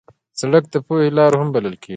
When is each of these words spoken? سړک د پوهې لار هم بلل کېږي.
سړک 0.39 0.63
د 0.73 0.75
پوهې 0.85 1.07
لار 1.17 1.31
هم 1.39 1.47
بلل 1.55 1.75
کېږي. 1.81 1.89